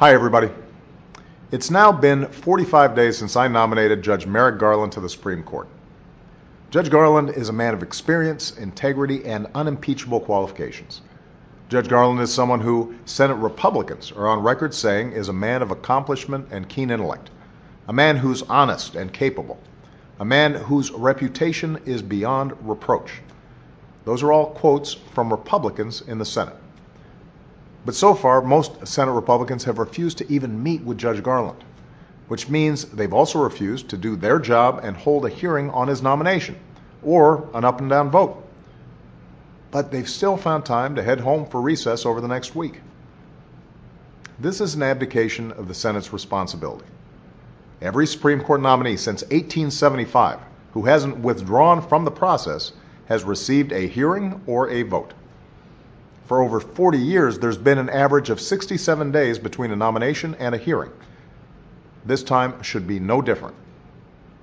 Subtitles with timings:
[0.00, 0.48] Hi, everybody.
[1.52, 5.68] It's now been 45 days since I nominated Judge Merrick Garland to the Supreme Court.
[6.70, 11.02] Judge Garland is a man of experience, integrity, and unimpeachable qualifications.
[11.68, 15.70] Judge Garland is someone who Senate Republicans are on record saying is a man of
[15.70, 17.28] accomplishment and keen intellect,
[17.86, 19.60] a man who's honest and capable,
[20.18, 23.20] a man whose reputation is beyond reproach.
[24.06, 26.56] Those are all quotes from Republicans in the Senate.
[27.84, 31.64] But so far, most Senate Republicans have refused to even meet with Judge Garland,
[32.28, 36.02] which means they've also refused to do their job and hold a hearing on his
[36.02, 36.56] nomination
[37.02, 38.44] or an up and down vote.
[39.70, 42.80] But they've still found time to head home for recess over the next week.
[44.38, 46.86] This is an abdication of the Senate's responsibility.
[47.80, 50.38] Every Supreme Court nominee since 1875
[50.72, 52.72] who hasn't withdrawn from the process
[53.06, 55.14] has received a hearing or a vote.
[56.30, 60.54] For over 40 years, there's been an average of 67 days between a nomination and
[60.54, 60.92] a hearing.
[62.04, 63.56] This time should be no different.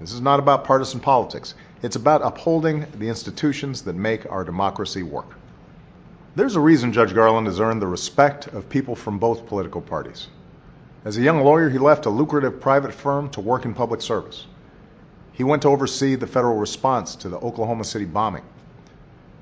[0.00, 1.54] This is not about partisan politics.
[1.80, 5.36] It's about upholding the institutions that make our democracy work.
[6.34, 10.26] There's a reason Judge Garland has earned the respect of people from both political parties.
[11.04, 14.48] As a young lawyer, he left a lucrative private firm to work in public service.
[15.30, 18.42] He went to oversee the federal response to the Oklahoma City bombing.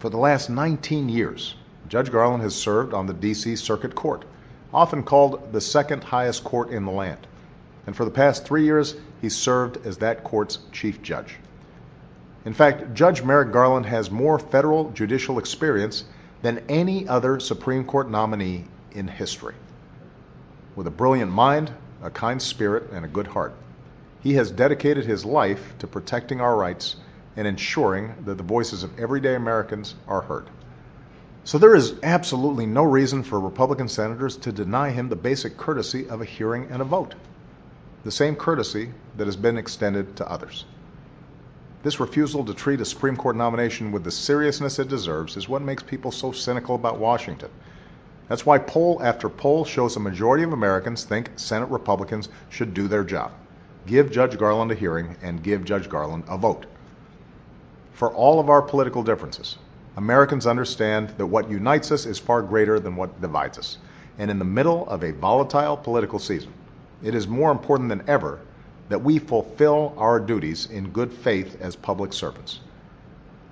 [0.00, 1.55] For the last 19 years,
[1.88, 3.56] Judge Garland has served on the D.C.
[3.56, 4.24] Circuit Court,
[4.74, 7.26] often called the second highest court in the land.
[7.86, 11.36] And for the past three years, he served as that court's chief judge.
[12.44, 16.04] In fact, Judge Merrick Garland has more federal judicial experience
[16.42, 19.54] than any other Supreme Court nominee in history.
[20.74, 23.54] With a brilliant mind, a kind spirit, and a good heart,
[24.22, 26.96] he has dedicated his life to protecting our rights
[27.36, 30.46] and ensuring that the voices of everyday Americans are heard.
[31.47, 36.08] So there is absolutely no reason for Republican senators to deny him the basic courtesy
[36.08, 37.14] of a hearing and a vote,
[38.03, 40.64] the same courtesy that has been extended to others.
[41.84, 45.62] This refusal to treat a Supreme Court nomination with the seriousness it deserves is what
[45.62, 47.50] makes people so cynical about Washington.
[48.26, 52.88] That's why poll after poll shows a majority of Americans think Senate Republicans should do
[52.88, 53.31] their job.
[53.87, 56.66] Give Judge Garland a hearing and give Judge Garland a vote.
[57.93, 59.59] For all of our political differences,
[59.96, 63.78] Americans understand that what unites us is far greater than what divides us.
[64.18, 66.52] And in the middle of a volatile political season,
[67.02, 68.40] it is more important than ever
[68.88, 72.60] that we fulfill our duties in good faith as public servants.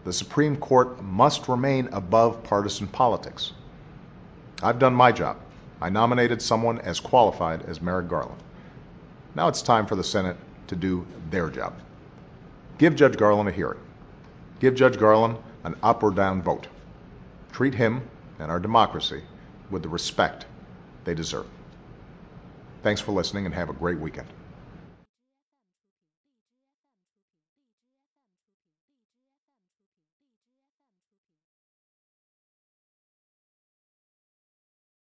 [0.05, 3.53] The Supreme Court must remain above partisan politics.
[4.63, 5.39] I've done my job.
[5.81, 8.43] I nominated someone as qualified as Merrick Garland.
[9.35, 11.75] Now it's time for the Senate to do their job.
[12.79, 13.81] Give Judge Garland a hearing.
[14.61, 16.69] Give Judge Garland an up or down vote.
[17.53, 18.09] Treat him
[18.39, 19.23] and our democracy
[19.71, 20.47] with the respect
[21.05, 21.47] they deserve.
[22.83, 24.29] Thanks for listening and have a great weekend.